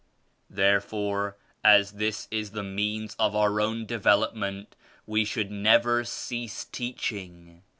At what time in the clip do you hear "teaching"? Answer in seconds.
6.65-7.61